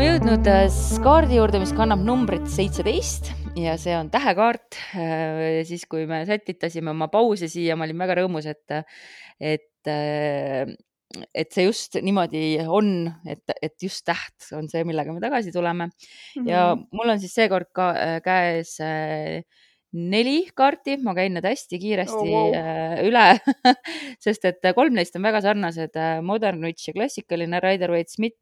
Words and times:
oleme 0.00 0.14
jõudnud 0.16 0.46
äh, 0.48 0.76
kaardi 1.04 1.36
juurde, 1.36 1.58
mis 1.60 1.74
kannab 1.76 2.00
numbrit 2.00 2.46
seitseteist 2.48 3.26
ja 3.60 3.74
see 3.76 3.92
on 3.92 4.08
tähekaart. 4.08 4.78
Äh, 4.96 5.58
siis, 5.68 5.82
kui 5.90 6.06
me 6.08 6.22
sätitasime 6.24 6.94
oma 6.94 7.10
pause 7.12 7.50
siia, 7.52 7.76
ma 7.76 7.84
olin 7.84 8.00
väga 8.00 8.16
rõõmus, 8.22 8.48
et, 8.48 8.96
et, 9.36 9.90
äh, 9.92 10.72
et 11.36 11.52
see 11.52 11.66
just 11.66 12.00
niimoodi 12.00 12.62
on, 12.64 13.10
et, 13.28 13.44
et 13.60 13.76
just 13.84 14.06
täht 14.08 14.48
on 14.56 14.72
see, 14.72 14.86
millega 14.88 15.12
me 15.12 15.20
tagasi 15.20 15.52
tuleme 15.52 15.90
mm. 15.90 15.92
-hmm. 15.92 16.48
ja 16.48 16.64
Mhm. 16.72 16.86
mul 16.96 17.12
on 17.12 17.20
siis 17.20 17.36
seekord 17.36 17.68
ka 17.76 17.92
käes 18.24 18.78
neli 19.92 20.48
kaarti, 20.56 20.96
ma 21.04 21.12
käin 21.12 21.36
need 21.36 21.44
hästi 21.44 21.78
kiiresti 21.78 22.16
Oh, 22.16 22.48
wow. 22.48 23.04
üle 23.04 23.36
sest 24.24 24.48
et 24.48 24.72
kolm 24.74 24.96
neist 24.96 25.16
on 25.16 25.28
väga 25.28 25.44
sarnased. 25.44 25.92
Modern 26.22 26.64
Witch 26.64 26.88
ja 26.88 26.94
klassikaline 26.94 27.60
Rider 27.60 27.90
Waite 27.90 28.16
Smith. 28.16 28.40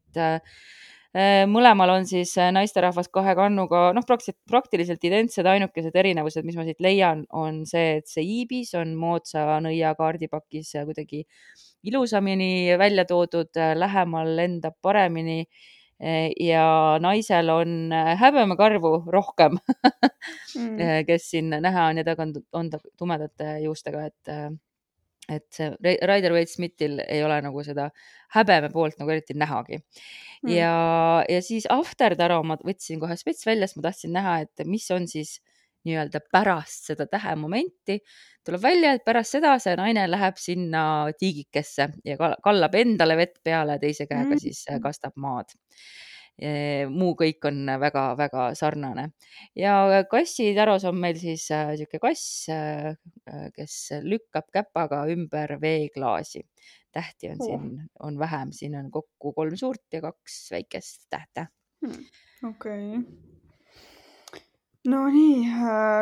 Äh, 1.15 1.45
mõlemal 1.49 1.93
on 1.97 2.05
siis 2.09 2.35
äh, 2.37 2.51
naisterahvas 2.55 3.09
kahe 3.13 3.35
kannuga, 3.37 3.89
noh, 3.95 4.05
praktiliselt, 4.07 4.39
praktiliselt 4.49 5.03
identsed, 5.09 5.47
ainukesed 5.49 5.95
erinevused, 5.95 6.45
mis 6.47 6.59
ma 6.59 6.67
siit 6.67 6.79
leian, 6.83 7.25
on 7.31 7.63
see, 7.69 7.99
et 8.01 8.07
see 8.11 8.25
iibis 8.25 8.75
on 8.79 8.93
moodsa 8.99 9.59
nõia 9.63 9.95
kaardipakis 9.97 10.75
kuidagi 10.85 11.25
ilusamini 11.89 12.77
välja 12.79 13.05
toodud, 13.09 13.51
lähemal 13.79 14.35
lendab 14.37 14.75
paremini 14.83 15.43
ja 16.39 16.97
naisel 17.01 17.49
on 17.51 17.91
äh, 17.91 18.13
häbemekarvu 18.19 19.03
rohkem 19.07 19.59
Mm. 20.55 21.05
kes 21.07 21.29
siin 21.31 21.49
näha 21.49 21.85
on 21.91 21.97
ja 21.97 22.03
ta 22.03 22.15
on, 22.19 22.33
on 22.53 22.69
tumedate 22.97 23.59
juustega, 23.63 24.05
et, 24.09 24.31
äh, 24.31 24.49
et 25.29 25.45
see 25.53 25.69
Rider 26.09 26.33
Waite 26.33 26.51
Smithil 26.51 26.99
ei 27.07 27.23
ole 27.23 27.41
nagu 27.45 27.63
seda 27.63 27.89
häbeme 28.35 28.69
poolt 28.73 28.97
nagu 28.99 29.11
eriti 29.15 29.33
nähagi 29.37 29.81
Mm. 30.43 30.49
ja, 30.55 31.25
ja 31.27 31.41
siis 31.43 31.65
After 31.69 32.13
Taro 32.15 32.37
ma 32.47 32.55
võtsin 32.63 32.99
kohe 33.01 33.17
spets 33.19 33.43
välja, 33.45 33.67
sest 33.67 33.75
ma 33.75 33.81
tahtsin 33.89 34.13
näha, 34.15 34.37
et 34.45 34.61
mis 34.65 34.85
on 34.95 35.03
siis 35.11 35.41
nii-öelda 35.85 36.21
pärast 36.31 36.85
seda 36.87 37.05
tähemomenti. 37.11 37.99
tuleb 38.45 38.61
välja, 38.63 38.93
et 38.95 39.03
pärast 39.05 39.31
seda 39.35 39.57
see 39.59 39.75
naine 39.75 40.05
läheb 40.07 40.37
sinna 40.39 41.11
tiigikesse 41.19 41.89
ja 42.07 42.15
kal- 42.17 42.37
kallab 42.43 42.75
endale 42.75 43.17
vett 43.19 43.35
peale, 43.43 43.75
teise 43.79 44.07
käega 44.07 44.31
Mm. 44.35 44.39
siis 44.39 44.63
äh, 44.71 44.79
kastab 44.79 45.13
maad. 45.19 45.51
Muu 46.89 47.15
kõik 47.19 47.45
on 47.49 47.65
väga-väga 47.81 48.49
sarnane 48.55 49.09
ja 49.57 50.03
kassitaros 50.11 50.85
on 50.89 50.99
meil 51.01 51.17
siis 51.19 51.49
äh, 51.51 51.73
sihuke 51.79 51.99
kass, 52.01 52.47
äh, 52.53 52.93
äh, 53.29 53.47
kes 53.55 53.77
lükkab 54.05 54.49
käpaga 54.53 55.05
ümber 55.11 55.57
veeklaasi. 55.61 56.45
tähti 56.91 57.29
on 57.29 57.37
Oh. 57.39 57.45
siin, 57.45 57.89
on 57.99 58.19
vähem, 58.19 58.51
siin 58.51 58.75
on 58.75 58.91
kokku 58.91 59.33
kolm 59.33 59.55
suurt 59.55 59.93
ja 59.93 60.01
kaks 60.01 60.51
väikest 60.51 61.05
tähte. 61.09 61.47
Hmm. 61.85 62.05
okei. 62.49 63.03
Nonii, 64.87 65.43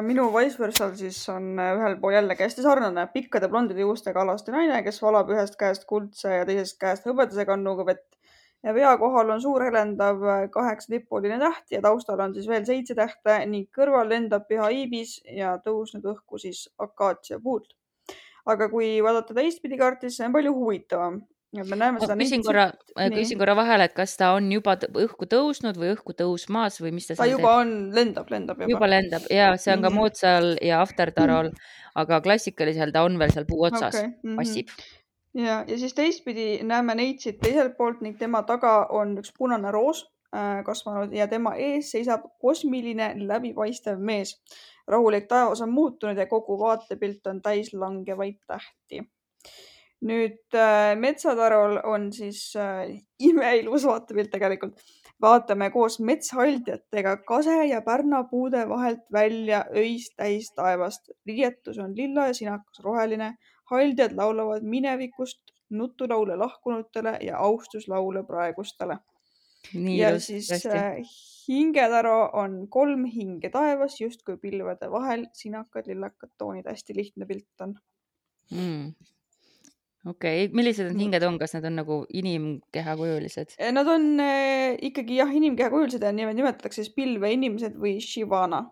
minu 0.05 0.27
vice 0.35 0.59
versa'l 0.61 0.93
siis 0.95 1.17
on 1.33 1.57
äh, 1.59 1.71
ühel 1.79 1.95
pool 2.01 2.13
jällegi 2.13 2.45
hästi 2.45 2.61
sarnane 2.61 3.07
pikkade 3.13 3.49
blondide 3.49 3.81
juustega 3.81 4.21
alasti 4.21 4.53
naine, 4.53 4.83
kes 4.85 5.01
valab 5.01 5.31
ühest 5.33 5.57
käest 5.57 5.87
kuldse 5.89 6.35
ja 6.35 6.45
teisest 6.45 6.77
käest 6.79 7.07
hõbedase 7.09 7.47
kannuga 7.49 7.87
vett 7.87 8.16
ja 8.63 8.73
pea 8.73 8.97
kohal 8.97 9.29
on 9.29 9.41
suur 9.41 9.63
helendav 9.63 10.23
äh, 10.25 10.43
kaheksatipuline 10.51 11.37
täht 11.39 11.71
ja 11.71 11.81
taustal 11.81 12.19
on 12.19 12.33
siis 12.35 12.47
veel 12.49 12.65
seitse 12.65 12.95
tähte 12.97 13.39
ning 13.45 13.69
kõrval 13.75 14.09
lendab 14.09 14.47
püha 14.49 14.69
iibis 14.73 15.19
ja 15.29 15.57
tõusnud 15.63 16.05
õhku 16.13 16.41
siis 16.41 16.67
akaatsiapuud. 16.81 17.67
aga 18.47 18.69
kui 18.71 19.01
vaadata 19.03 19.35
teistpidi 19.35 19.77
kaarti, 19.77 20.07
siis 20.07 20.21
see 20.21 20.27
on 20.29 20.33
palju 20.33 20.53
huvitavam. 20.55 21.21
et 21.57 21.69
me 21.69 21.77
näeme 21.79 21.99
seda 21.99 22.15
küsin 22.19 22.43
korra, 22.43 22.65
küsin 23.13 23.39
korra 23.39 23.55
vahele, 23.55 23.85
et 23.87 23.93
kas 23.95 24.17
ta 24.17 24.33
on 24.35 24.51
juba 24.51 24.75
õhku 24.75 25.27
tõusnud 25.31 25.77
või 25.79 25.93
õhku 25.95 26.15
tõusmas 26.17 26.81
või 26.81 26.91
mis 26.97 27.07
ta 27.07 27.15
ta 27.15 27.27
juba 27.29 27.57
on, 27.61 27.73
lendab, 27.95 28.27
lendab 28.31 28.57
teeb? 28.59 28.69
juba 28.73 28.89
lendab 28.89 29.29
ja 29.31 29.53
see 29.57 29.73
on 29.73 29.81
ka 29.85 29.89
Mhm. 29.89 29.97
moodsal 30.01 30.55
ja 30.61 30.81
After 30.81 31.11
Tarol, 31.11 31.51
aga 31.95 32.21
klassikalisel 32.21 32.91
ta 32.91 33.03
on 33.03 33.19
veel 33.19 33.31
seal 33.31 33.45
puu 33.45 33.63
otsas 33.69 33.95
Okei, 33.95 34.13
mhm. 34.23 34.35
passib. 34.41 34.67
ja, 35.37 35.63
ja 35.67 35.77
siis 35.77 35.93
teistpidi 35.93 36.63
näeme 36.63 36.95
Neitsit 36.95 37.39
teiselt 37.39 37.77
poolt 37.77 38.01
ning 38.01 38.17
tema 38.19 38.43
taga 38.43 38.87
on 38.89 39.17
üks 39.21 39.33
punane 39.37 39.71
roos 39.71 40.03
äh, 40.35 40.63
kasvanud 40.65 41.13
ja 41.13 41.27
tema 41.27 41.53
ees 41.55 41.91
seisab 41.93 42.25
kosmiline 42.41 43.13
läbipaistev 43.27 43.99
mees. 43.99 44.37
rahulik 44.87 45.27
taevas 45.27 45.61
on 45.61 45.71
muutunud 45.71 46.17
ja 46.17 46.25
kogu 46.25 46.59
vaatepilt 46.59 47.27
on 47.27 47.41
täis 47.41 47.73
langevaid 47.73 48.39
tähti. 48.47 49.03
nüüd 50.01 50.53
äh, 50.55 50.95
metsatarul 50.95 51.79
on 51.83 52.11
siis 52.13 52.53
äh, 52.55 52.97
imeilus 53.29 53.85
vaatepilt 53.85 54.31
tegelikult. 54.31 54.81
Vaatame 55.21 55.69
koos 55.73 55.99
metshaldjatega 55.99 57.17
kase 57.17 57.65
ja 57.65 57.81
pärnapuude 57.81 58.69
vahelt 58.69 59.05
välja 59.13 59.65
öist 59.75 60.13
täis 60.17 60.51
taevast. 60.55 61.09
riietus 61.25 61.77
on 61.77 61.95
lilla 61.97 62.27
ja 62.27 62.33
sinakas 62.33 62.79
roheline 62.83 63.33
haldjad 63.71 64.15
laulavad 64.15 64.63
minevikust 64.63 65.41
nutulaule 65.69 66.35
lahkunutele 66.35 67.17
ja 67.21 67.37
austuslaule 67.37 68.23
praegustele. 68.23 68.97
ja 69.73 70.09
ilus, 70.09 70.25
siis 70.25 70.49
tõesti. 70.51 70.77
äh, 70.77 71.17
hingetaro 71.47 72.29
on 72.33 72.67
kolm 72.69 73.05
hinge 73.05 73.49
taevas 73.49 73.99
justkui 74.01 74.37
pilvede 74.37 74.91
vahel, 74.91 75.25
sinakad, 75.33 75.87
lillakad 75.87 76.31
toonid, 76.37 76.69
hästi 76.69 76.95
lihtne 76.95 77.25
pilt 77.25 77.65
on. 77.65 77.75
Mm. 78.51 78.93
okei, 80.07 80.47
millised 80.55 80.87
need 80.91 81.01
hinged 81.01 81.23
on, 81.27 81.37
kas 81.41 81.53
need 81.57 81.65
on 81.69 81.75
nagu 81.81 81.97
inimkehakujulised? 82.21 83.57
Nad 83.75 83.87
on 83.91 84.07
äh, 84.23 84.77
ikkagi 84.89 85.17
jah, 85.19 85.31
inimkehakujulised 85.35 86.03
ja 86.05 86.11
nimed 86.15 86.37
nimetatakse 86.39 86.83
siis 86.83 86.93
pilve 86.95 87.31
inimesed 87.35 87.75
või 87.81 87.97
Shivana. 88.03 88.63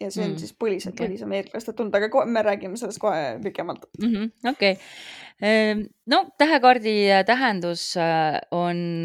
ja 0.00 0.10
see 0.14 0.22
on 0.22 0.30
Mm, 0.36 0.38
siis 0.38 0.52
põlised 0.54 0.92
okei. 0.92 0.94
okay., 0.94 1.08
põlisameeriklastelt 1.08 1.74
tulnud, 1.76 1.94
aga 1.98 2.06
ko- 2.12 2.22
me 2.30 2.42
räägime 2.46 2.76
sellest 2.78 3.00
kohe 3.02 3.38
pikemalt. 3.42 3.88
Mhm, 3.98 4.28
okei, 4.46 4.76
no 6.06 6.20
tähekaardi 6.38 6.92
äh, 7.10 7.24
tähendus 7.26 7.96
äh, 7.98 8.38
on, 8.54 9.02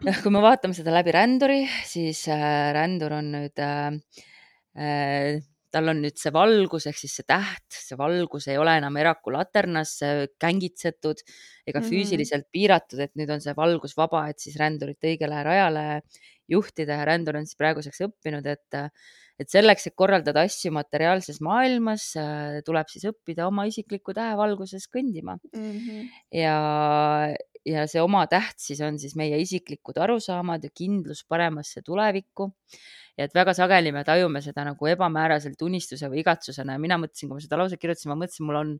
kui 0.22 0.32
me 0.32 0.40
vaatame 0.40 0.72
seda 0.78 0.94
läbi 0.96 1.12
ränduri, 1.12 1.60
siis 1.84 2.22
äh, 2.32 2.72
rändur 2.72 3.12
on 3.18 3.28
nüüd, 3.34 3.60
tal 5.70 5.88
on 5.92 6.00
nüüd 6.02 6.16
see 6.20 6.32
valgus 6.32 6.86
ehk 6.88 6.96
siis 6.98 7.14
see 7.18 7.26
täht, 7.28 7.66
see 7.72 7.96
valgus 8.00 8.46
ei 8.48 8.56
ole 8.60 8.76
enam 8.80 8.96
Eraku 8.96 9.30
laternas 9.34 9.98
kängitsetud 10.40 11.20
ega 11.68 11.80
Mhm. 11.80 11.88
füüsiliselt 11.90 12.48
piiratud, 12.52 13.00
et 13.04 13.14
nüüd 13.16 13.30
on 13.30 13.40
see 13.44 13.54
valgus 13.56 13.96
vaba, 13.96 14.28
et 14.30 14.38
siis 14.40 14.56
rändurit 14.56 15.00
õigele 15.04 15.42
rajale 15.44 16.02
juhtida 16.48 16.96
ja 17.00 17.04
rändur 17.04 17.36
on 17.36 17.46
siis 17.46 17.56
praeguseks 17.60 18.00
õppinud, 18.08 18.46
et 18.46 18.82
et 19.38 19.46
selleks, 19.52 19.84
et 19.86 19.94
korraldada 19.94 20.40
asju 20.42 20.72
materiaalses 20.74 21.36
maailmas, 21.40 22.08
tuleb 22.66 22.88
siis 22.90 23.04
õppida 23.06 23.44
oma 23.46 23.68
isikliku 23.70 24.10
tähevalguses 24.16 24.88
kõndima 24.90 25.36
Mhm. 25.54 26.08
ja, 26.34 26.56
ja 27.68 27.84
see 27.86 28.00
oma 28.02 28.24
täht 28.26 28.58
siis 28.58 28.80
on 28.82 28.98
siis 28.98 29.14
meie 29.18 29.38
isiklikud 29.38 29.98
arusaamad 30.02 30.64
ja 30.64 30.70
kindlus 30.74 31.24
paremasse 31.28 31.82
tulevikku. 31.86 32.50
Ja 33.18 33.26
et 33.26 33.34
väga 33.34 33.54
sageli 33.58 33.92
me 33.94 34.04
tajume 34.06 34.42
seda 34.44 34.64
nagu 34.68 34.90
ebamääraselt 34.90 35.62
unistuse 35.66 36.10
või 36.10 36.22
igatsusena 36.22 36.76
ja 36.76 36.82
mina 36.82 37.00
mõtlesin, 37.00 37.28
kui 37.28 37.36
ma 37.36 37.44
seda 37.44 37.58
lauset 37.60 37.82
kirjutasin, 37.82 38.12
ma 38.12 38.20
mõtlesin, 38.22 38.46
mul 38.46 38.60
on, 38.60 38.76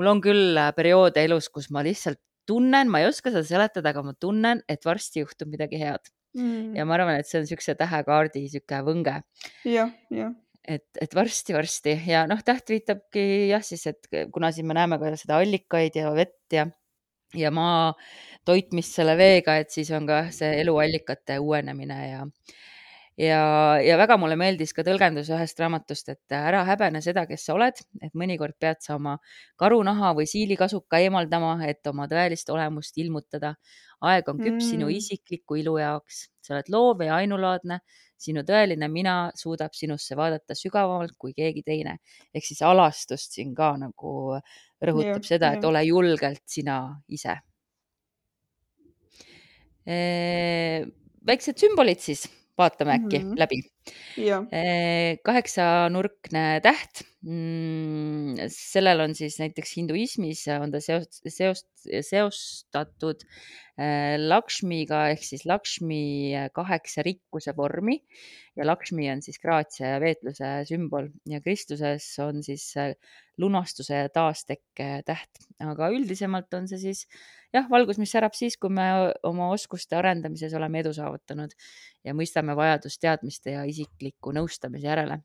mul 0.00 0.14
on 0.14 0.22
küll 0.24 0.58
äh, 0.60 0.72
perioode 0.76 1.26
elus, 1.28 1.50
kus 1.52 1.68
ma 1.74 1.84
lihtsalt 1.86 2.20
tunnen, 2.48 2.88
ma 2.90 3.02
ei 3.02 3.10
oska 3.10 3.30
seda 3.30 3.44
seletada, 3.46 3.92
aga 3.92 4.02
ma 4.08 4.16
tunnen, 4.18 4.64
et 4.68 4.88
varsti 4.88 5.22
juhtub 5.22 5.52
midagi 5.52 5.78
head 5.78 6.08
Mm. 6.30 6.76
ja 6.78 6.84
ma 6.86 6.94
arvan, 6.94 7.16
et 7.18 7.26
see 7.26 7.40
on 7.40 7.42
niisuguse 7.42 7.74
tähekaardi 7.74 8.44
niisugune 8.44 8.84
võnge 8.86 9.14
jah, 9.66 9.88
jah. 10.14 10.28
et, 10.62 10.84
et 11.02 11.14
varsti-varsti 11.18 11.96
ja 12.06 12.20
noh, 12.30 12.38
täht 12.46 12.70
viitabki 12.70 13.24
jah, 13.50 13.64
siis, 13.66 13.82
et 13.90 14.06
kuna 14.30 14.52
siin 14.54 14.68
me 14.70 14.76
näeme 14.78 15.00
ka 15.02 15.10
seda 15.18 15.40
allikaid 15.42 15.98
ja 15.98 16.12
vett 16.14 16.54
ja, 16.54 16.68
ja 17.34 17.50
maa 17.50 17.96
toitmist 18.46 18.94
selle 19.00 19.16
veega, 19.18 19.58
et 19.58 19.74
siis 19.74 19.90
on 19.96 20.06
ka 20.06 20.20
see 20.34 20.52
eluallikate 20.60 21.40
uuenemine 21.42 21.98
ja, 22.12 22.22
ja, 23.18 23.78
ja 23.82 23.96
väga 24.00 24.16
mulle 24.20 24.36
meeldis 24.40 24.72
ka 24.76 24.84
tõlgendus 24.86 25.30
ühest 25.32 25.60
raamatust, 25.60 26.08
et 26.12 26.36
ära 26.36 26.62
häbene 26.68 27.02
seda, 27.04 27.26
kes 27.28 27.44
sa 27.46 27.54
oled, 27.54 27.80
et 28.02 28.14
mõnikord 28.14 28.56
pead 28.60 28.80
sa 28.84 28.96
oma 28.96 29.16
karunaha 29.60 30.14
või 30.18 30.28
siilikasuka 30.30 31.02
eemaldama, 31.04 31.56
et 31.66 31.86
oma 31.86 32.08
tõelist 32.10 32.50
olemust 32.50 32.98
ilmutada. 32.98 33.54
aeg 34.00 34.28
on 34.32 34.38
küps 34.40 34.70
sinu 34.70 34.86
Mm. 34.86 34.96
isikliku 34.96 35.56
ilu 35.60 35.76
jaoks, 35.76 36.30
sa 36.40 36.54
oled 36.54 36.70
loov 36.72 37.02
ja 37.04 37.16
ainulaadne 37.16 37.80
sinu 38.16 38.40
tõeline 38.40 38.88
mina 38.88 39.30
suudab 39.36 39.74
sinusse 39.76 40.16
vaadata 40.16 40.54
sügavamalt 40.54 41.16
kui 41.18 41.34
keegi 41.36 41.62
teine. 41.62 41.98
ehk 42.34 42.44
siis 42.44 42.62
alastust 42.62 43.32
siin 43.32 43.54
ka 43.54 43.76
nagu 43.76 44.40
rõhutab 44.82 45.20
Jah, 45.20 45.28
seda, 45.28 45.52
et 45.52 45.64
ole 45.64 45.84
julgelt 45.84 46.42
sina 46.46 47.02
ise. 47.08 47.36
väiksed 51.26 51.58
sümbolid 51.58 51.98
siis, 51.98 52.28
vaatame 52.60 52.98
äkki 53.00 53.22
Mhm. 53.24 53.38
läbi. 53.40 53.62
jah, 54.20 54.44
kaheksanurkne 55.24 56.60
täht 56.62 57.02
mm,. 57.24 58.36
sellel 58.52 59.00
on 59.06 59.14
siis 59.16 59.38
näiteks 59.40 59.72
hinduismis 59.78 60.44
on 60.52 60.72
ta 60.72 60.80
seost, 60.84 61.20
seost, 61.26 61.68
seostatud 62.06 63.24
äh, 63.80 64.16
Lakshmiga 64.20 65.06
ehk 65.14 65.24
siis 65.24 65.46
Lakshmi 65.48 66.36
kaheksa 66.56 67.04
rikkuse 67.06 67.54
vormi 67.56 67.98
ja 68.56 68.66
Lakshmi 68.68 69.08
on 69.12 69.24
siis 69.24 69.40
graatsia 69.42 69.94
ja 69.96 70.00
veetluse 70.02 70.52
sümbol 70.68 71.10
ja 71.30 71.40
kristluses 71.44 72.06
on 72.24 72.44
siis 72.46 72.68
äh, 72.80 72.92
lunastuse 73.40 74.04
ja 74.04 74.08
taastekke 74.12 75.00
täht, 75.08 75.44
aga 75.64 75.88
üldisemalt 75.96 76.52
on 76.58 76.68
see 76.68 76.80
siis 76.82 77.06
jah, 77.54 77.66
valgus, 77.70 77.98
mis 77.98 78.12
särab 78.12 78.36
siis, 78.38 78.56
kui 78.60 78.70
me 78.74 78.86
oma 79.26 79.50
oskuste 79.54 79.96
arendamises 79.98 80.54
oleme 80.54 80.82
edu 80.84 80.92
saavutanud 80.96 81.54
ja 82.06 82.14
mõistame 82.16 82.54
vajadust 82.58 83.00
teadmiste 83.02 83.56
ja 83.56 83.64
isikliku 83.68 84.32
nõustamise 84.36 84.86
järele. 84.86 85.20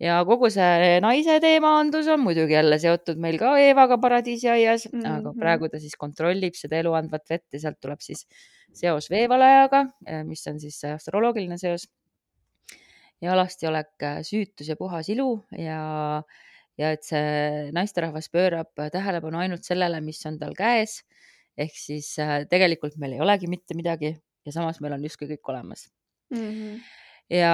ja 0.00 0.16
kogu 0.26 0.48
see 0.50 0.98
naise 1.04 1.38
teemaandlus 1.40 2.08
on 2.10 2.22
muidugi 2.24 2.56
jälle 2.56 2.78
seotud 2.78 3.20
meil 3.20 3.36
ka 3.38 3.52
Eevaga 3.60 3.98
paradiisiaias 3.98 4.88
mm, 4.92 5.00
-hmm. 5.00 5.18
aga 5.18 5.30
Mhm. 5.32 5.38
praegu 5.38 5.68
ta 5.68 5.78
siis 5.78 5.96
kontrollib 5.96 6.54
seda 6.54 6.78
eluandvat 6.78 7.28
vett 7.30 7.46
ja 7.52 7.60
sealt 7.60 7.80
tuleb 7.80 8.00
siis 8.00 8.26
seos 8.72 9.10
veevalajaga, 9.10 9.84
mis 10.24 10.46
on 10.46 10.60
siis 10.60 10.84
astroloogiline 10.84 11.58
seos. 11.58 11.88
ja 13.22 13.32
alasti 13.32 13.66
olek 13.66 14.02
süütus 14.26 14.68
ja 14.68 14.76
puhas 14.76 15.08
ilu 15.08 15.44
ja, 15.58 16.22
ja 16.78 16.90
et 16.90 17.04
see 17.06 17.70
naisterahvas 17.72 18.28
pöörab 18.32 18.72
tähelepanu 18.92 19.38
ainult 19.38 19.62
sellele, 19.62 20.00
mis 20.00 20.26
on 20.26 20.38
tal 20.38 20.54
käes. 20.58 21.02
Ehk 21.58 21.74
siis 21.76 22.14
äh, 22.22 22.42
tegelikult 22.50 22.96
meil 23.00 23.16
ei 23.16 23.24
olegi 23.24 23.50
mitte 23.50 23.76
midagi 23.78 24.14
ja 24.46 24.54
samas 24.54 24.80
meil 24.80 24.96
on 24.96 25.04
justkui 25.08 25.30
kõik 25.34 25.52
olemas 25.52 25.88
Mhm. 26.32 26.80
ja 27.30 27.52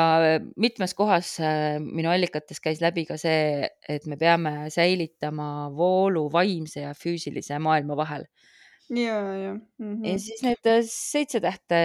mitmes 0.57 0.95
kohas 0.95 1.33
äh, 1.43 1.79
minu 1.83 2.11
allikates 2.13 2.61
käis 2.63 2.79
läbi 2.83 3.05
ka 3.09 3.17
see, 3.19 3.67
et 3.89 4.07
me 4.07 4.17
peame 4.21 4.71
säilitama 4.71 5.69
voolu 5.75 6.29
vaimse 6.33 6.85
ja 6.87 6.95
füüsilise 6.95 7.59
maailma 7.63 7.97
vahel 7.99 8.27
ja, 8.89 9.19
ja 9.43 9.53
mm.. 9.55 10.05
ja 10.05 10.15
mm. 10.15 10.23
siis 10.23 10.43
need 10.47 10.71
äh, 10.71 10.81
seitse 10.87 11.43
tähte, 11.45 11.81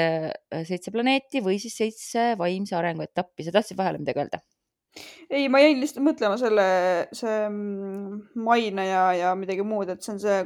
seitse 0.70 0.94
planeeti 0.94 1.42
või 1.44 1.60
siis 1.62 1.78
seitse 1.82 2.34
vaimse 2.40 2.78
arengu 2.78 3.06
etappi, 3.06 3.46
sa 3.46 3.56
tahtsid 3.58 3.80
vahele 3.80 4.02
midagi 4.04 4.24
öelda? 4.24 4.44
ei, 5.34 5.48
ma 5.52 5.60
jäin 5.62 5.80
lihtsalt 5.82 6.04
mõtlema 6.06 6.36
selle, 6.38 6.66
see 7.16 7.38
mm, 7.48 8.18
maine 8.46 8.86
ja, 8.86 9.04
ja 9.18 9.32
midagi 9.38 9.66
muud, 9.66 9.90
et 9.90 10.06
see 10.06 10.14
on 10.14 10.20
see, 10.22 10.40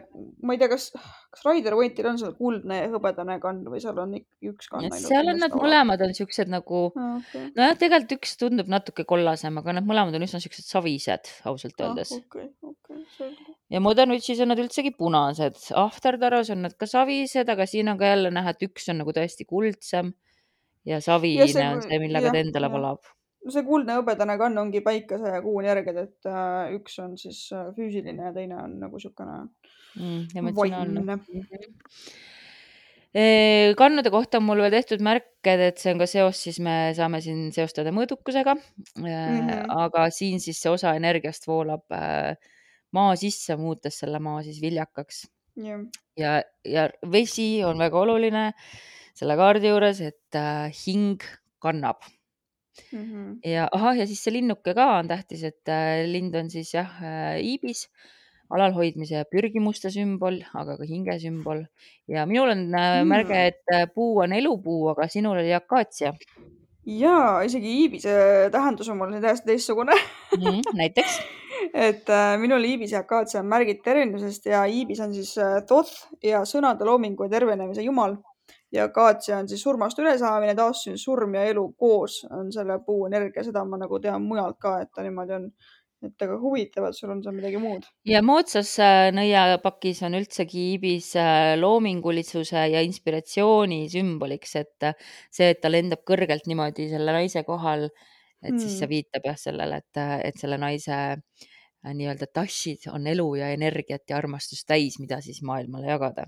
ma 0.45 0.55
ei 0.55 0.61
tea, 0.61 0.69
kas, 0.71 0.85
kas 1.33 1.44
Raider 1.47 1.75
Pointil 1.75 2.07
on 2.11 2.19
seal 2.21 2.35
kuldne 2.38 2.79
ja 2.79 2.91
hõbedane 2.94 3.38
kand 3.44 3.67
või 3.71 3.81
seal 3.83 3.99
on 4.03 4.15
üks 4.17 4.71
kand 4.71 4.88
ainult? 4.88 5.09
seal 5.09 5.33
on 5.33 5.41
nad. 5.44 5.57
mõlemad 5.57 6.03
on 6.07 6.15
siuksed 6.17 6.51
nagu, 6.53 6.83
okei, 6.94 7.49
nojah, 7.57 7.75
tegelikult 7.81 8.15
üks 8.19 8.38
tundub 8.39 8.71
natuke 8.71 9.07
kollasem, 9.09 9.59
aga 9.59 9.75
nad 9.79 9.89
mõlemad 9.89 10.15
on 10.17 10.27
üsna 10.27 10.41
siuksed 10.44 10.67
savised 10.69 11.33
ausalt 11.49 11.83
öeldes. 11.83 12.13
okei, 12.21 12.47
okei, 12.63 13.01
selge. 13.17 13.57
ja 13.73 13.83
Modern 13.83 14.15
Witchis 14.15 14.39
on 14.45 14.53
nad 14.53 14.63
üldsegi 14.63 14.95
punased, 14.95 15.59
After 15.75 16.19
Taros 16.21 16.53
on 16.55 16.63
nad 16.69 16.77
ka 16.79 16.88
savised, 16.89 17.51
aga 17.51 17.67
siin 17.67 17.91
on 17.91 17.99
ka 17.99 18.15
jälle 18.15 18.31
näha, 18.31 18.55
et 18.55 18.63
üks 18.69 18.88
on 18.94 19.01
nagu 19.03 19.15
tõesti 19.15 19.47
kuldsem 19.49 20.15
ja 20.88 21.01
savine 21.03 21.47
see- 21.51 21.67
on 21.67 21.81
see, 21.83 21.99
millega 21.99 22.31
ta 22.31 22.38
jah, 22.38 22.45
endale 22.45 22.69
jah. 22.69 22.75
valab. 22.79 23.13
No 23.47 23.53
see 23.55 23.63
kuldne 23.67 23.97
hõbedane 24.01 24.35
kann 24.39 24.59
ongi 24.59 24.81
päikese 24.83 25.35
ja 25.38 25.44
kuu 25.44 25.61
järged, 25.63 25.99
et 26.01 26.29
äh, 26.29 26.73
üks 26.75 26.97
on 27.03 27.15
siis 27.19 27.45
äh, 27.55 27.69
füüsiline 27.77 28.27
ja 28.27 28.33
teine 28.35 28.59
on 28.59 28.75
nagu 28.83 28.99
siukene 28.99 29.38
mm,. 29.95 30.49
vaimne. 30.57 31.05
kannude 33.79 34.11
kohta 34.13 34.41
on 34.41 34.45
mul 34.49 34.61
veel 34.65 34.75
tehtud 34.75 35.01
märked, 35.05 35.63
et 35.69 35.79
see 35.81 35.94
on 35.95 36.03
ka 36.03 36.09
seos, 36.11 36.41
siis 36.44 36.59
me 36.63 36.75
saame 36.97 37.21
siin 37.23 37.47
seostada 37.55 37.94
mõõdukusega 37.95 38.57
mm. 38.57 39.07
-hmm. 39.07 39.39
Mhm. 39.39 39.71
aga 39.88 40.09
siin 40.11 40.44
siis 40.44 40.59
see 40.61 40.73
osa 40.73 40.94
energiast 40.99 41.47
voolab 41.47 41.88
äh, 41.95 42.35
maa 42.91 43.15
sisse, 43.15 43.55
muutes 43.59 44.03
selle 44.03 44.19
maa 44.19 44.44
siis 44.44 44.59
viljakaks 44.61 45.23
jah, 45.63 45.88
ja, 46.19 46.35
ja 46.67 46.89
vesi 47.11 47.63
on 47.65 47.79
väga 47.79 48.03
oluline 48.03 48.45
selle 49.17 49.39
kaardi 49.39 49.71
juures, 49.71 50.03
et 50.03 50.38
hing 50.83 51.23
kannab 51.63 52.03
Mhm. 52.91 53.39
ja 53.45 53.68
ahah, 53.71 53.97
ja 53.97 54.06
siis 54.09 54.21
see 54.24 54.35
linnuke 54.38 54.74
ka 54.77 54.88
on 55.00 55.09
tähtis, 55.09 55.44
et 55.44 55.71
äh, 55.71 56.03
lind 56.09 56.35
on 56.35 56.50
siis 56.53 56.74
jah 56.74 56.91
äh, 57.01 57.39
iibis, 57.41 57.88
alalhoidmise 58.50 59.18
ja 59.19 59.25
pürgimuste 59.27 59.91
sümbol, 59.91 60.39
aga 60.56 60.77
ka 60.79 60.85
hinge 60.88 61.18
sümbol 61.19 61.65
ja 62.07 62.25
minul 62.25 62.53
on 62.53 62.68
äh, 62.74 63.01
Mm. 63.03 63.09
märge, 63.12 63.47
et 63.53 63.74
äh, 63.74 63.88
puu 63.94 64.21
on 64.24 64.33
elupuu, 64.33 64.88
aga 64.94 65.09
sinul 65.12 65.41
oli 65.41 65.53
akaatsia 65.53 66.13
ja 66.88 67.41
isegi 67.44 67.74
iibise 67.81 68.13
tähendus 68.51 68.89
on 68.89 68.97
mul 68.97 69.18
täiesti 69.19 69.51
teistsugune. 69.51 69.95
mm,. 70.38 70.62
näiteks, 70.73 71.19
et 71.88 72.09
äh, 72.09 72.38
minul 72.39 72.63
iibis 72.63 72.94
ja 72.95 73.03
akaatsia 73.03 73.41
on 73.41 73.51
märgid 73.51 73.83
tervinemisest 73.83 74.47
ja 74.47 74.63
iibis 74.65 75.01
on 75.03 75.13
siis 75.13 75.35
äh, 75.41 75.59
Thoth 75.68 76.07
ja 76.23 76.45
sõnade 76.47 76.88
loomingu 76.88 77.27
ja 77.27 77.33
tervenemise 77.38 77.83
jumal 77.83 78.18
ja 78.73 78.87
akaatsia 78.89 79.39
on 79.41 79.49
siis 79.49 79.63
surmast 79.63 79.99
ülesaamine, 80.01 80.55
taassünd, 80.57 80.99
surm 81.01 81.35
ja 81.37 81.45
elu 81.51 81.63
koos 81.79 82.21
on 82.33 82.51
selle 82.53 82.79
puu 82.85 83.05
energia, 83.07 83.45
seda 83.47 83.63
ma 83.65 83.79
nagu 83.79 83.99
tean 84.03 84.25
mujalt 84.27 84.59
ka, 84.61 84.77
et 84.83 84.93
ta 84.95 85.05
niimoodi 85.05 85.37
on. 85.39 85.51
et 86.05 86.21
aga 86.21 86.35
huvitav, 86.37 86.85
et 86.85 86.93
sul 86.93 87.09
on 87.09 87.23
seal 87.25 87.33
midagi 87.33 87.57
muud. 87.57 87.87
ja 88.05 88.19
moodsas 88.21 88.75
äh, 88.85 89.07
nõiapakis 89.17 90.03
on 90.05 90.13
üldsegi 90.19 90.67
iibis 90.73 91.07
äh, 91.17 91.55
loomingulisuse 91.57 92.67
ja 92.69 92.83
inspiratsiooni 92.85 93.87
sümboliks, 93.89 94.53
et 94.61 94.85
äh, 94.91 94.93
see, 95.33 95.49
et 95.55 95.63
ta 95.63 95.71
lendab 95.71 96.03
kõrgelt 96.05 96.45
niimoodi 96.45 96.85
selle 96.91 97.15
naise 97.17 97.41
kohal, 97.47 97.87
et 98.43 98.53
mm. 98.53 98.59
siis 98.61 98.77
see 98.77 98.91
viitab 98.91 99.25
jah 99.25 99.39
sellele, 99.41 99.81
et, 99.81 100.03
et 100.29 100.37
selle 100.37 100.61
naise 100.61 100.99
nii-öelda 101.87 102.27
tassid 102.33 102.89
on 102.93 103.07
elu 103.07 103.27
ja 103.39 103.49
energiat 103.55 104.03
ja 104.09 104.19
armastust 104.19 104.67
täis, 104.69 104.99
mida 104.99 105.17
siis 105.23 105.41
maailmale 105.41 105.89
jagada. 105.89 106.27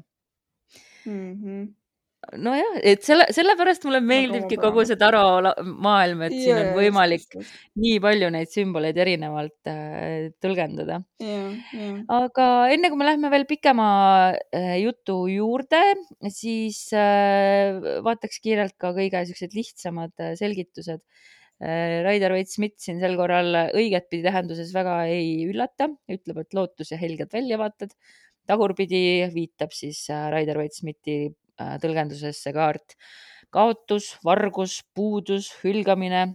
Mm 1.05 1.33
-hmm. 1.33 1.73
nojah, 2.37 2.75
et 2.85 3.03
selle, 3.05 3.25
sellepärast 3.33 3.85
mulle 3.87 4.01
meeldibki 4.03 4.57
kogu 4.59 4.81
omapärane. 4.81 4.89
see 4.89 4.99
taro 4.99 5.71
maailm, 5.85 6.23
et 6.27 6.35
siin 6.35 6.59
on 6.59 6.69
võimalik 6.77 7.37
nii 7.79 7.95
palju 8.03 8.29
neid 8.35 8.51
sümboleid 8.51 8.99
erinevalt 8.99 9.71
äh, 9.71 10.29
tõlgendada. 10.43 10.99
ja, 11.23 11.39
ja. 11.79 11.89
aga 12.19 12.49
enne 12.75 12.91
kui 12.91 12.99
me 12.99 13.07
lähme 13.07 13.31
veel 13.33 13.47
pikema 13.49 13.89
äh, 14.35 14.75
jutu 14.83 15.21
juurde, 15.31 15.81
siis 16.27 16.85
äh, 16.93 17.79
vaataks 18.05 18.41
kiirelt 18.43 18.77
ka 18.79 18.93
kõige 18.97 19.25
siuksed 19.31 19.55
lihtsamad 19.57 20.15
äh, 20.19 20.35
selgitused. 20.39 21.03
Raider 21.59 22.31
Waite 22.31 22.53
Smith 22.53 22.77
siin 22.79 23.01
sel 23.01 23.17
korral 23.19 23.51
õigetpidi 23.75 24.23
tähenduses 24.23 24.69
väga 24.71 25.01
ei 25.11 25.41
üllata, 25.43 25.89
ütleb, 26.07 26.37
et 26.45 26.55
lootus 26.55 26.93
ja 26.93 26.99
helged 27.01 27.35
väljavaated. 27.35 27.91
tagurpidi 28.47 29.27
viitab 29.33 29.75
siis 29.75 30.05
äh, 30.09 30.29
Raider 30.31 30.57
Waite 30.57 30.79
Smithi 30.79 31.17
äh, 31.27 31.48
tõlgenduses 31.81 32.39
see 32.43 32.55
kaart 32.55 32.95
kaotus, 33.53 34.13
vargus, 34.25 34.79
puudus, 34.95 35.51
hülgamine 35.63 36.25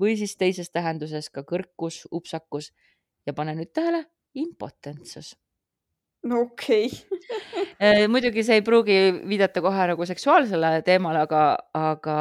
või 0.00 0.16
siis 0.18 0.34
teises 0.40 0.72
tähenduses 0.74 1.30
ka 1.32 1.44
kõrkus, 1.46 2.04
upsakus 2.12 2.72
ja 3.26 3.34
pane 3.36 3.54
nüüd 3.56 3.72
tähele, 3.74 4.04
impotentsus. 4.34 5.34
no 6.24 6.46
okei 6.48 6.88
okay.. 6.88 7.64
Eh, 7.84 8.04
muidugi 8.08 8.44
see 8.46 8.60
ei 8.60 8.62
pruugi 8.64 8.96
viidata 9.28 9.60
kohe 9.60 9.86
nagu 9.90 10.06
seksuaalsele 10.06 10.70
teemale, 10.86 11.24
aga, 11.26 11.42
aga 11.74 12.16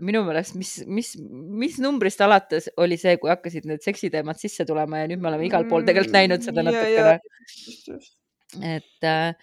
minu 0.00 0.22
meelest, 0.24 0.54
mis, 0.56 0.72
mis, 0.86 1.14
mis 1.20 1.80
numbrist 1.82 2.22
alates 2.24 2.70
oli 2.80 2.96
see, 3.00 3.16
kui 3.20 3.32
hakkasid 3.32 3.66
need 3.68 3.82
seksiteemad 3.84 4.38
sisse 4.40 4.64
tulema 4.68 5.02
ja 5.02 5.10
nüüd 5.10 5.20
me 5.20 5.32
oleme 5.32 5.48
igal 5.48 5.66
pool 5.68 5.84
tegelikult 5.86 6.14
näinud 6.14 6.46
seda 6.46 6.62
Mm, 6.62 6.70
natukene. 6.70 8.14
Et 8.62 9.04
äh, 9.06 9.34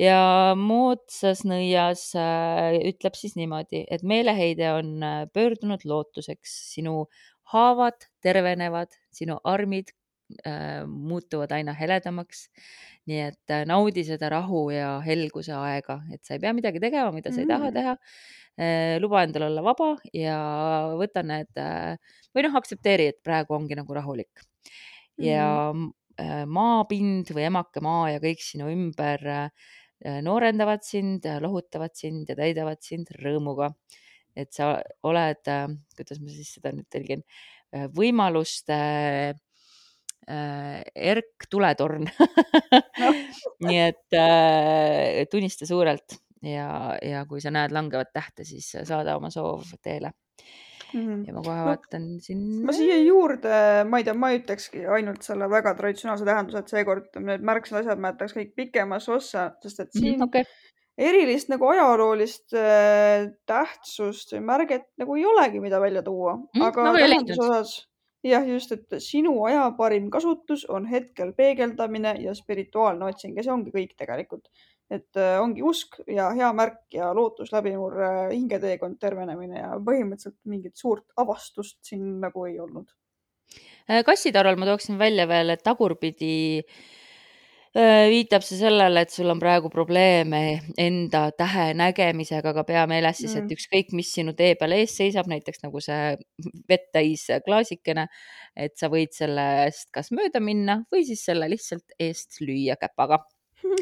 ja 0.00 0.54
moodsas 0.58 1.44
nõias 1.46 2.08
äh, 2.18 2.78
ütleb 2.90 3.14
siis 3.18 3.36
niimoodi, 3.38 3.84
et 3.90 4.02
meeleheide 4.02 4.72
on 4.78 4.90
äh, 5.02 5.26
pöördunud 5.34 5.84
lootuseks, 5.84 6.54
sinu 6.74 7.06
haavad 7.52 8.08
tervenevad, 8.22 8.90
sinu 9.14 9.38
armid 9.44 9.92
muutuvad 10.90 11.52
aina 11.54 11.70
heledamaks. 11.78 12.48
nii 13.06 13.20
et 13.28 13.52
naudi 13.70 14.02
seda 14.02 14.26
rahu 14.32 14.70
ja 14.74 14.96
helguse 15.06 15.52
aega, 15.54 16.00
et 16.10 16.24
sa 16.26 16.34
ei 16.34 16.40
pea 16.42 16.50
midagi 16.52 16.80
tegema, 16.82 17.12
mida 17.14 17.30
sa 17.30 17.40
ei 17.44 17.46
taha 17.46 17.68
Mm. 17.70 17.74
teha. 17.74 17.96
luba 18.98 19.22
endal 19.22 19.42
olla 19.46 19.62
vaba 19.62 19.96
ja 20.12 20.36
võta 20.98 21.22
need 21.22 21.46
või 22.34 22.42
noh, 22.42 22.56
aktsepteeri, 22.58 23.06
et 23.12 23.22
praegu 23.22 23.54
ongi 23.54 23.76
nagu 23.78 23.94
rahulik 23.94 24.42
ja 25.18 25.70
Mhm. 25.72 25.86
äh, 25.86 25.92
maapind 26.48 27.32
või 27.36 27.48
emake 27.50 27.82
maa 27.84 28.10
ja 28.14 28.20
kõik 28.22 28.40
sinu 28.40 28.70
ümber 28.72 29.24
äh, 29.28 30.20
noorendavad 30.24 30.84
sind, 30.84 31.26
lohutavad 31.40 31.94
sind 31.96 32.30
ja 32.30 32.36
täidavad 32.38 32.80
sind 32.84 33.10
rõõmuga. 33.20 33.72
et 34.36 34.52
sa 34.52 34.74
oled, 35.08 35.48
kuidas 35.96 36.18
ma 36.20 36.28
siis 36.28 36.50
seda 36.58 36.68
nüüd 36.76 36.88
tõlgin, 36.92 37.22
võimaluste 37.96 38.76
äh, 40.28 40.82
erk 40.94 41.48
tuletorn. 41.50 42.04
nii 43.66 43.80
et 43.80 44.18
äh, 44.18 45.24
tunnista 45.32 45.68
suurelt 45.68 46.18
ja, 46.42 46.68
ja 47.02 47.24
kui 47.28 47.40
sa 47.40 47.52
näed 47.54 47.74
langevat 47.74 48.12
tähte, 48.14 48.44
siis 48.44 48.68
saada 48.84 49.16
oma 49.16 49.32
soov 49.32 49.64
teele. 49.82 50.12
-hmm. 50.96 51.24
ja 51.28 51.34
ma 51.36 51.42
kohe 51.46 51.56
no, 51.58 51.64
vaatan 51.70 52.06
siin. 52.24 52.44
ma 52.66 52.74
siia 52.76 52.98
juurde, 53.00 53.56
ma 53.90 54.00
ei 54.00 54.06
tea, 54.06 54.14
ma 54.14 54.32
ütlekski 54.36 54.84
ainult 54.98 55.26
selle 55.26 55.48
väga 55.50 55.74
traditsionaalse 55.78 56.28
tähenduse, 56.28 56.62
et 56.62 56.72
seekord 56.74 57.20
need 57.30 57.44
märksõnad, 57.50 57.84
asjad 57.84 58.02
ma 58.02 58.14
jätaks 58.14 58.36
kõik 58.38 58.54
pikemasse 58.62 59.12
ossa, 59.18 59.50
sest 59.62 59.84
et 59.84 59.92
siin 59.92 60.16
mm 60.16 60.22
-hmm, 60.22 60.28
okay. 60.28 60.44
erilist 61.10 61.52
nagu 61.52 61.68
ajaloolist 61.72 62.54
äh, 62.54 63.28
tähtsust 63.46 64.32
või 64.36 64.46
märget 64.52 64.88
nagu 64.98 65.16
ei 65.16 65.26
olegi, 65.26 65.60
mida 65.60 65.80
välja 65.80 66.02
tuua 66.02 66.36
mm, 66.36 66.48
-hmm, 66.54 66.66
aga 66.70 66.88
no, 66.88 66.96
tähenduse 66.98 67.42
osas 67.42 67.76
jah, 68.26 68.46
just, 68.48 68.72
et 68.72 68.96
sinu 69.02 69.36
aja 69.46 69.66
parim 69.78 70.08
kasutus 70.10 70.64
on 70.72 70.86
hetkel 70.90 71.32
peegeldamine 71.36 72.16
ja 72.22 72.34
spirituaalne 72.34 73.10
otsing 73.10 73.36
ja 73.36 73.44
see 73.46 73.52
ongi 73.52 73.72
kõik 73.74 73.94
tegelikult. 73.98 74.48
Et 74.90 75.18
äh, 75.18 75.36
ongi 75.42 75.64
usk 75.66 75.98
ja 76.10 76.28
hea 76.36 76.50
märk 76.54 76.94
ja 76.94 77.12
lootus 77.14 77.50
läbimurre, 77.54 78.10
hingeteekond, 78.32 79.00
tervenemine 79.02 79.58
ja 79.58 79.72
põhimõtteliselt 79.82 80.38
mingit 80.46 80.76
suurt 80.78 81.06
avastust 81.16 81.80
siin 81.86 82.20
nagu 82.22 82.46
ei 82.46 82.60
olnud. 82.62 82.92
Äh, 83.90 84.02
kassitarval 84.06 84.58
ma 84.58 84.68
tooksin 84.70 84.98
välja 84.98 85.26
veel, 85.30 85.54
et 85.54 85.64
tagurpidi 85.66 86.36
Äh, 87.76 88.06
viitab 88.08 88.40
see 88.46 88.56
sellele, 88.56 89.02
et 89.04 89.12
sul 89.12 89.28
on 89.28 89.40
praegu 89.42 89.68
probleeme 89.68 90.38
enda 90.80 91.26
tähe 91.36 91.66
nägemisega, 91.76 92.54
aga 92.54 92.62
pea 92.64 92.86
meeles 92.88 93.18
siis, 93.20 93.34
et 93.34 93.42
mm. 93.42 93.52
ükskõik, 93.52 93.90
mis 93.98 94.12
sinu 94.16 94.32
tee 94.38 94.54
peal 94.56 94.72
ees 94.78 94.94
seisab, 94.96 95.28
näiteks 95.28 95.60
nagu 95.60 95.82
see 95.84 96.14
vett 96.72 96.86
täis 96.96 97.26
klaasikene, 97.44 98.06
et 98.56 98.72
sa 98.80 98.88
võid 98.88 99.12
sellest 99.12 99.90
kas 99.92 100.08
mööda 100.16 100.40
minna 100.40 100.78
või 100.94 101.04
siis 101.04 101.26
selle 101.28 101.50
lihtsalt 101.52 101.92
eest 102.00 102.40
lüüa 102.40 102.78
käpaga 102.80 103.20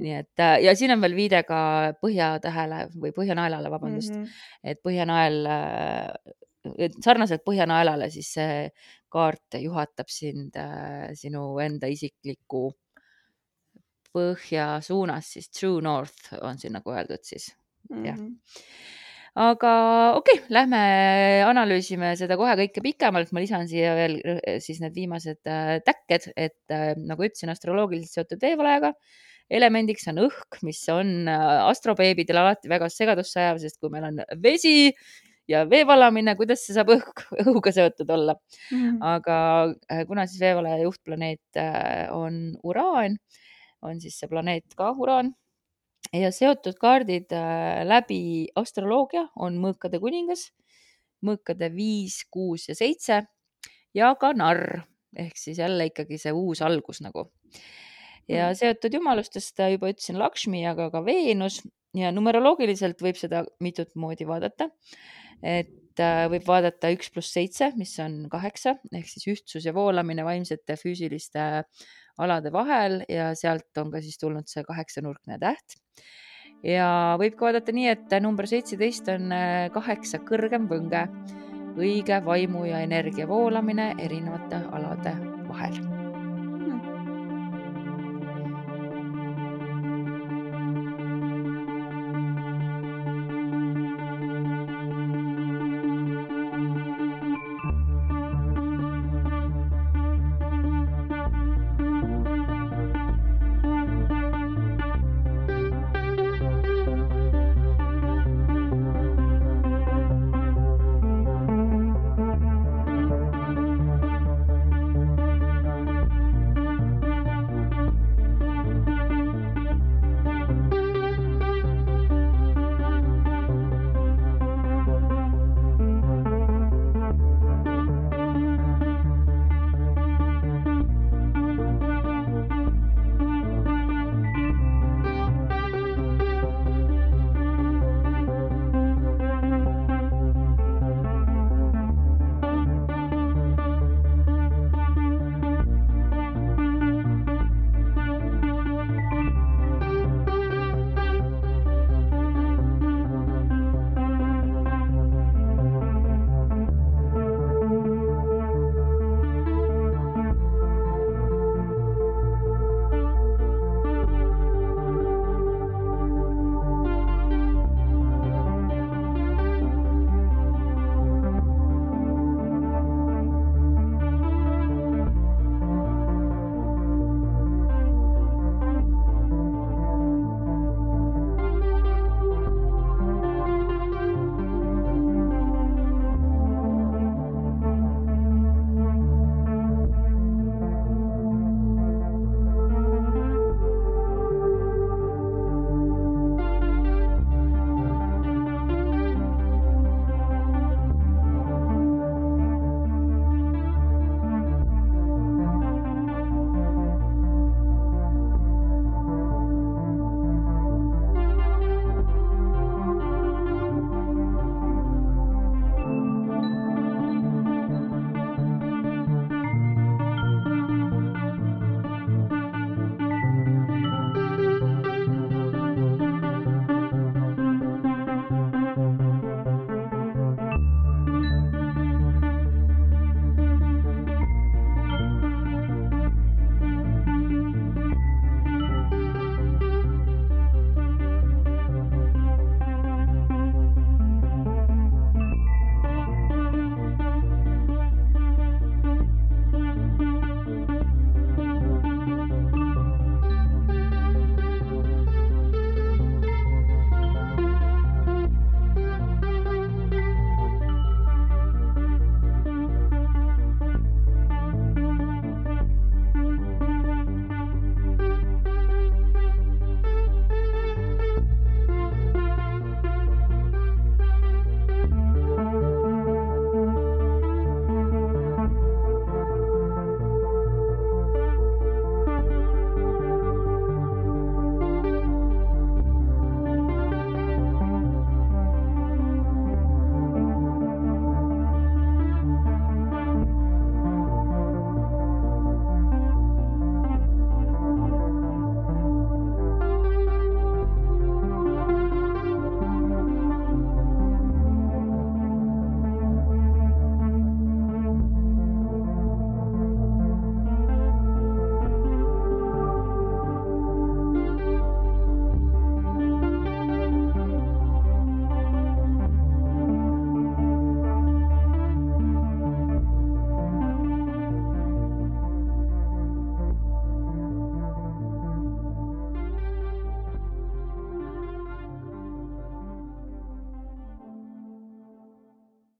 nii 0.00 0.14
et 0.14 0.42
äh, 0.42 0.58
ja 0.64 0.74
siin 0.78 0.94
on 0.94 1.02
veel 1.02 1.16
viide 1.18 1.42
ka 1.48 1.60
põhjatähele 2.02 2.84
või 2.94 3.10
põhjanaelale, 3.16 3.72
vabandust 3.72 4.14
mm, 4.14 4.22
-hmm. 4.22 4.70
et 4.72 4.82
põhjanael, 4.86 5.40
äh, 5.50 6.94
sarnaselt 7.02 7.42
põhjanaelale, 7.44 8.10
siis 8.12 8.32
see 8.36 8.70
kaart 9.10 9.58
juhatab 9.58 10.06
sind 10.12 10.54
sinu 11.18 11.58
enda 11.58 11.88
isikliku 11.90 12.68
põhja 14.14 14.78
suunas, 14.84 15.28
siis 15.34 15.50
true 15.54 15.82
north 15.84 16.32
on 16.42 16.58
siin 16.60 16.74
nagu 16.78 16.94
öeldud 16.94 17.22
siis 17.26 17.50
mm, 17.52 17.96
-hmm. 17.96 18.06
jah 18.06 18.16
mhm. 18.16 18.34
aga 19.46 19.72
okei 20.18 20.38
okay,, 20.40 20.50
lähme 20.56 20.82
analüüsime 21.46 22.14
seda 22.18 22.36
kohe 22.40 22.56
kõike 22.64 22.82
pikemalt, 22.82 23.32
ma 23.32 23.42
lisan 23.44 23.68
siia 23.70 23.94
veel 23.98 24.18
äh, 24.24 24.58
siis 24.58 24.80
need 24.82 24.94
viimased 24.94 25.46
äh, 25.46 25.78
täkked, 25.86 26.32
et 26.36 26.74
äh, 26.74 26.94
nagu 26.96 27.26
ütlesin, 27.26 27.54
astroloogiliselt 27.54 28.18
seotud 28.18 28.42
veevalajaga 28.42 28.94
elemendiks 29.50 30.06
on 30.12 30.22
õhk, 30.26 30.60
mis 30.66 30.82
on 30.92 31.28
astrobeebidel 31.30 32.38
alati 32.42 32.70
väga 32.70 32.88
segadusse 32.92 33.40
ajav, 33.42 33.58
sest 33.62 33.80
kui 33.80 33.90
meil 33.90 34.06
on 34.06 34.22
vesi 34.42 34.92
ja 35.50 35.64
veevalamine, 35.66 36.36
kuidas 36.38 36.62
see 36.62 36.76
saab 36.76 36.92
õhk, 36.94 37.24
õhuga 37.42 37.72
seotud 37.74 38.10
olla 38.14 38.36
mm. 38.36 38.78
-hmm. 38.78 38.98
aga 39.02 40.06
kuna 40.06 40.26
siis 40.30 40.40
veevalaja 40.40 40.84
juhtplaneet 40.84 41.62
on 42.14 42.40
Uraan, 42.62 43.18
on 43.82 44.00
siis 44.00 44.18
see 44.20 44.30
planeet 44.30 44.78
ka 44.78 44.92
Uraan 44.92 45.34
ja 46.16 46.30
seotud 46.34 46.78
kaardid 46.80 47.32
äh, 47.36 47.82
läbi 47.86 48.48
astroloogia 48.58 49.26
on 49.36 49.58
mõõkade 49.62 50.00
kuningas, 50.02 50.48
mõõkade 51.26 51.70
viis, 51.74 52.22
kuus 52.30 52.68
ja 52.70 52.76
seitse 52.78 53.22
ja 53.94 54.14
ka 54.18 54.32
narr 54.34 54.82
ehk 55.16 55.38
siis 55.38 55.58
jälle 55.58 55.90
ikkagi 55.90 56.18
see 56.22 56.32
uus 56.32 56.62
algus 56.62 57.02
nagu. 57.02 57.28
Ja 58.30 58.48
mm. 58.50 58.58
seotud 58.58 58.94
jumalustest 58.94 59.60
äh, 59.60 59.74
juba 59.74 59.90
ütlesin 59.92 60.18
Lakshmi, 60.20 60.62
aga 60.68 60.90
ka 60.92 61.02
Veenus 61.06 61.60
ja 61.96 62.12
numeroloogiliselt 62.14 63.02
võib 63.02 63.18
seda 63.18 63.44
mitut 63.62 63.92
moodi 63.98 64.26
vaadata. 64.28 64.70
et 65.42 66.02
äh, 66.02 66.26
võib 66.30 66.46
vaadata 66.46 66.92
üks 66.94 67.10
pluss 67.14 67.34
seitse, 67.34 67.72
mis 67.76 67.96
on 68.02 68.26
kaheksa 68.30 68.76
ehk 68.92 69.08
siis 69.08 69.26
ühtsus 69.34 69.66
ja 69.66 69.74
voolamine 69.74 70.24
vaimsete, 70.26 70.76
füüsiliste 70.80 71.64
alade 72.20 72.52
vahel 72.52 73.00
ja 73.08 73.32
sealt 73.34 73.78
on 73.80 73.90
ka 73.90 74.02
siis 74.04 74.18
tulnud 74.20 74.48
see 74.50 74.64
kaheksanurkne 74.66 75.38
täht. 75.40 75.78
ja 76.62 77.16
võib 77.20 77.38
ka 77.38 77.48
vaadata 77.48 77.74
nii, 77.74 77.88
et 77.96 78.18
number 78.22 78.46
seitseteist 78.46 79.08
on 79.16 79.32
äh, 79.34 79.70
kaheksa 79.74 80.22
kõrgem 80.28 80.68
võnge, 80.70 81.06
õige 81.80 82.20
vaimu 82.26 82.66
ja 82.68 82.84
energia 82.84 83.26
voolamine 83.30 83.94
erinevate 83.98 84.62
alade 84.76 85.16
vahel 85.48 85.99